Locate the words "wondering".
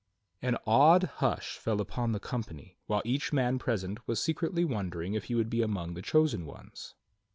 4.65-5.13